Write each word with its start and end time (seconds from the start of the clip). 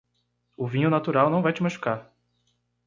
O 0.57 0.65
vinho 0.67 0.89
natural 0.89 1.29
não 1.29 1.43
vai 1.43 1.53
te 1.53 1.61
machucar. 1.61 2.11